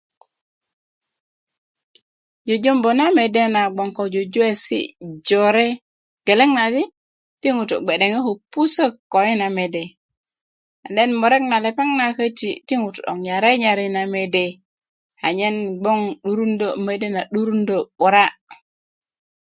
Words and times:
Jujumbu 2.47 2.89
na 2.97 3.05
mede 3.17 3.43
na 3.53 3.61
gboŋ 3.73 3.89
ko 3.97 4.03
jujuwesi 4.13 4.79
jore 5.27 5.67
geleŋ 6.25 6.49
na 6.57 6.65
do 6.73 6.81
ti 7.41 7.47
ŋutu 7.55 7.75
gbedeŋe 7.83 8.19
ko 8.25 8.31
pusök 8.53 8.93
ko 9.11 9.17
yina 9.27 9.47
mede 9.57 9.83
then 10.95 11.11
murek 11.19 11.43
na 11.49 11.57
lepeŋ 11.65 11.89
köti 12.17 12.49
ti 12.67 12.73
ŋutu' 12.83 13.05
nyare 13.25 13.49
nyar 13.61 13.79
yina 13.83 14.03
mede 14.15 14.45
anyen 15.27 15.55
gboŋ 15.79 15.99
'durundö 16.21 16.67
mede 16.85 17.07
na 17.15 17.21
'durundö 17.25 17.75
'bira 17.99 18.25